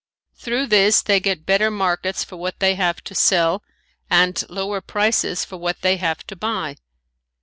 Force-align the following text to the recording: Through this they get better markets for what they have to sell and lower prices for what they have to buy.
Through 0.33 0.65
this 0.65 1.03
they 1.03 1.19
get 1.19 1.45
better 1.45 1.69
markets 1.69 2.23
for 2.23 2.35
what 2.35 2.59
they 2.59 2.73
have 2.73 3.03
to 3.03 3.13
sell 3.13 3.61
and 4.09 4.43
lower 4.49 4.81
prices 4.81 5.45
for 5.45 5.57
what 5.57 5.81
they 5.81 5.97
have 5.97 6.25
to 6.25 6.35
buy. 6.35 6.77